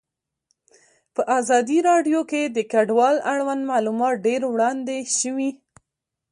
[1.13, 5.49] په ازادي راډیو کې د کډوال اړوند معلومات ډېر وړاندې شوي.